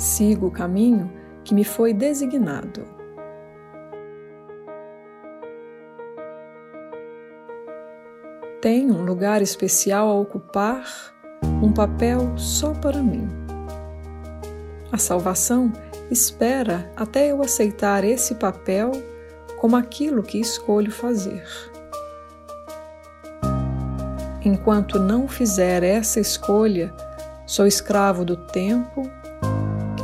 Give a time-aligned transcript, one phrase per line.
[0.00, 1.12] Sigo o caminho
[1.44, 2.82] que me foi designado.
[8.62, 10.86] Tenho um lugar especial a ocupar,
[11.62, 13.28] um papel só para mim.
[14.90, 15.70] A salvação
[16.10, 18.92] espera até eu aceitar esse papel
[19.58, 21.44] como aquilo que escolho fazer.
[24.42, 26.90] Enquanto não fizer essa escolha,
[27.44, 29.19] sou escravo do tempo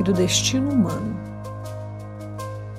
[0.06, 1.16] do destino humano.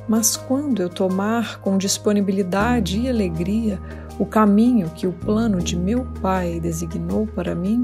[0.07, 3.79] Mas quando eu tomar com disponibilidade e alegria
[4.17, 7.83] o caminho que o plano de meu Pai designou para mim,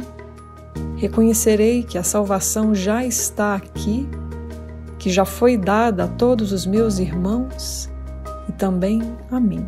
[0.96, 4.08] reconhecerei que a salvação já está aqui,
[4.98, 7.90] que já foi dada a todos os meus irmãos
[8.48, 9.66] e também a mim.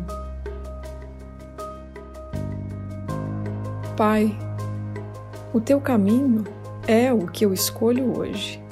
[3.94, 4.36] Pai,
[5.52, 6.44] o teu caminho
[6.88, 8.65] é o que eu escolho hoje.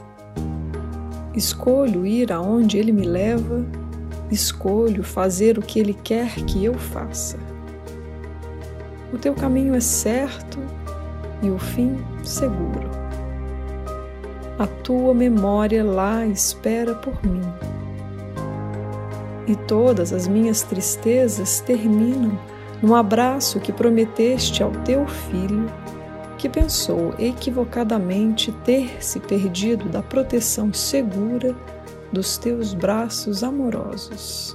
[1.34, 3.64] Escolho ir aonde ele me leva,
[4.30, 7.38] escolho fazer o que ele quer que eu faça.
[9.12, 10.58] O teu caminho é certo
[11.42, 12.88] e o fim seguro.
[14.58, 17.42] A tua memória lá espera por mim.
[19.46, 22.38] E todas as minhas tristezas terminam
[22.80, 25.66] no abraço que prometeste ao teu filho,
[26.44, 31.56] que pensou equivocadamente ter se perdido da proteção segura
[32.12, 34.54] dos teus braços amorosos.